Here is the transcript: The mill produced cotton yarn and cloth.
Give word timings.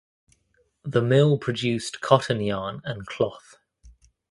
The 0.81 1.03
mill 1.03 1.37
produced 1.37 2.01
cotton 2.01 2.41
yarn 2.41 2.81
and 2.85 3.05
cloth. 3.05 3.57